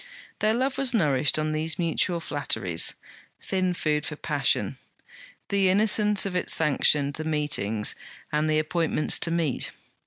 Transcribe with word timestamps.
Their 0.39 0.55
love 0.55 0.79
was 0.79 0.95
nourished 0.95 1.37
on 1.37 1.51
these 1.51 1.77
mutual 1.77 2.19
flatteries. 2.19 2.95
Thin 3.39 3.75
food 3.75 4.03
for 4.03 4.15
passion! 4.15 4.77
The 5.49 5.69
innocence 5.69 6.25
of 6.25 6.35
it 6.35 6.49
sanctioned 6.49 7.13
the 7.13 7.23
meetings 7.23 7.93
and 8.31 8.49
the 8.49 8.57
appointments 8.57 9.19
to 9.19 9.29
meet. 9.29 9.69